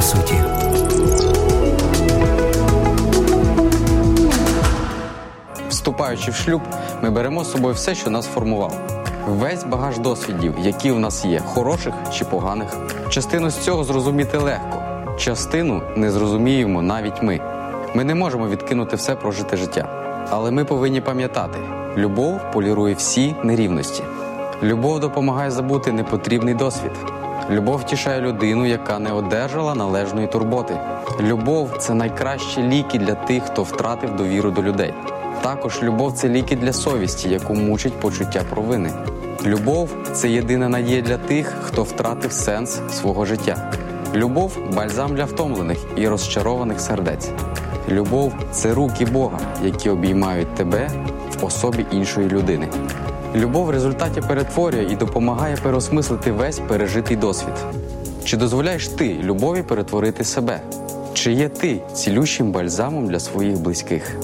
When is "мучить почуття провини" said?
37.54-38.92